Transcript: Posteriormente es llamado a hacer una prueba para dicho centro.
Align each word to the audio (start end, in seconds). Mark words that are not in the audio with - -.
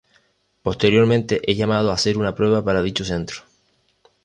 Posteriormente 0.63 1.41
es 1.45 1.55
llamado 1.55 1.91
a 1.91 1.93
hacer 1.93 2.17
una 2.17 2.33
prueba 2.33 2.63
para 2.65 2.81
dicho 2.81 3.05
centro. 3.05 3.41